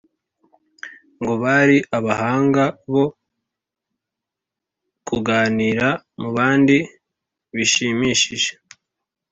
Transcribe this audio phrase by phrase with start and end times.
[1.19, 2.63] ngo bari abahanga
[2.93, 3.05] bo
[5.07, 5.87] kuganira
[6.19, 6.77] mu bandi
[7.55, 8.51] bishimishije,